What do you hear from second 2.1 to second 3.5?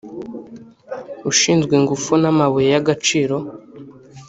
n’amabuye y’agaciro